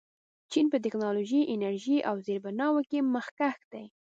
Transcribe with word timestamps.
چین 0.51 0.65
په 0.71 0.77
ټیکنالوژۍ، 0.83 1.41
انرژۍ 1.53 1.97
او 2.09 2.15
زیربناوو 2.25 2.87
کې 2.89 2.99
مخکښ 3.15 3.57
دی. 3.71 3.85